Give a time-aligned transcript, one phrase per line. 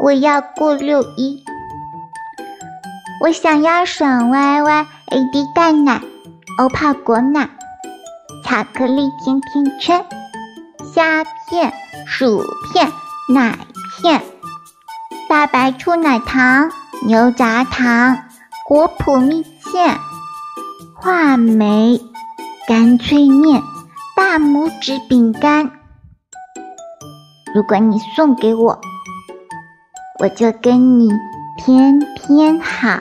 [0.00, 1.42] 我要过六一。
[3.20, 6.00] 我想要爽歪歪 AD 蛋奶、
[6.58, 7.50] 欧泡果奶、
[8.44, 10.04] 巧克力甜甜圈、
[10.94, 11.72] 虾片、
[12.06, 12.88] 薯片、
[13.34, 13.58] 奶
[14.00, 14.22] 片、
[15.28, 16.70] 大白兔奶糖、
[17.04, 18.16] 牛轧糖、
[18.68, 19.98] 果脯蜜饯、
[20.94, 22.00] 话梅、
[22.68, 23.60] 干脆面、
[24.16, 25.72] 大拇指饼干。
[27.52, 28.80] 如果你送给我，
[30.20, 31.08] 我就跟你
[31.56, 33.00] 天天好。